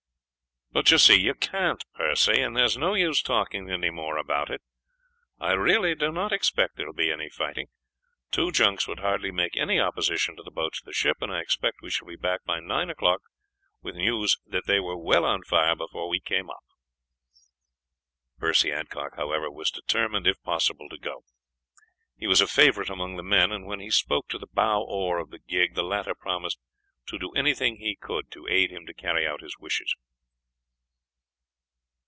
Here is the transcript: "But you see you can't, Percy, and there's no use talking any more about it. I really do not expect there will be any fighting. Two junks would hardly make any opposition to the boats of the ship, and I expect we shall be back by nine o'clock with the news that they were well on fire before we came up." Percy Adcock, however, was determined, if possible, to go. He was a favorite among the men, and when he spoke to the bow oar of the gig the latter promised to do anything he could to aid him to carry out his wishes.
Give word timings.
"But 0.73 0.89
you 0.89 0.99
see 0.99 1.19
you 1.19 1.33
can't, 1.35 1.83
Percy, 1.95 2.39
and 2.41 2.55
there's 2.55 2.77
no 2.77 2.93
use 2.93 3.21
talking 3.21 3.69
any 3.69 3.89
more 3.89 4.15
about 4.15 4.49
it. 4.49 4.61
I 5.37 5.51
really 5.51 5.95
do 5.95 6.13
not 6.13 6.31
expect 6.31 6.77
there 6.77 6.85
will 6.85 6.93
be 6.93 7.11
any 7.11 7.29
fighting. 7.29 7.67
Two 8.31 8.53
junks 8.53 8.87
would 8.87 8.99
hardly 8.99 9.31
make 9.31 9.57
any 9.57 9.81
opposition 9.81 10.37
to 10.37 10.43
the 10.43 10.49
boats 10.49 10.79
of 10.79 10.85
the 10.85 10.93
ship, 10.93 11.17
and 11.19 11.29
I 11.29 11.41
expect 11.41 11.81
we 11.81 11.89
shall 11.89 12.07
be 12.07 12.15
back 12.15 12.45
by 12.45 12.61
nine 12.61 12.89
o'clock 12.89 13.19
with 13.81 13.95
the 13.95 13.99
news 14.01 14.37
that 14.47 14.65
they 14.65 14.79
were 14.79 14.95
well 14.95 15.25
on 15.25 15.43
fire 15.43 15.75
before 15.75 16.07
we 16.07 16.21
came 16.21 16.49
up." 16.49 16.63
Percy 18.39 18.71
Adcock, 18.71 19.17
however, 19.17 19.51
was 19.51 19.71
determined, 19.71 20.25
if 20.25 20.41
possible, 20.41 20.87
to 20.87 20.97
go. 20.97 21.25
He 22.15 22.27
was 22.27 22.39
a 22.39 22.47
favorite 22.47 22.89
among 22.89 23.17
the 23.17 23.23
men, 23.23 23.51
and 23.51 23.65
when 23.65 23.81
he 23.81 23.91
spoke 23.91 24.29
to 24.29 24.37
the 24.39 24.47
bow 24.47 24.81
oar 24.83 25.17
of 25.19 25.31
the 25.31 25.39
gig 25.39 25.75
the 25.75 25.83
latter 25.83 26.15
promised 26.15 26.59
to 27.09 27.19
do 27.19 27.31
anything 27.33 27.75
he 27.75 27.97
could 27.97 28.31
to 28.31 28.47
aid 28.49 28.71
him 28.71 28.85
to 28.85 28.93
carry 28.93 29.27
out 29.27 29.41
his 29.41 29.57
wishes. 29.59 29.93